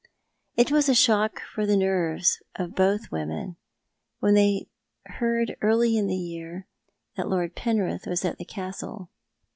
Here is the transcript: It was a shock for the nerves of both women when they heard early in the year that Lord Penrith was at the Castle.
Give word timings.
It 0.55 0.71
was 0.71 0.89
a 0.89 0.95
shock 0.95 1.43
for 1.53 1.67
the 1.67 1.77
nerves 1.77 2.41
of 2.55 2.73
both 2.73 3.11
women 3.11 3.57
when 4.19 4.33
they 4.33 4.67
heard 5.05 5.55
early 5.61 5.95
in 5.95 6.07
the 6.07 6.15
year 6.17 6.65
that 7.17 7.29
Lord 7.29 7.53
Penrith 7.55 8.07
was 8.07 8.25
at 8.25 8.39
the 8.39 8.45
Castle. 8.45 9.09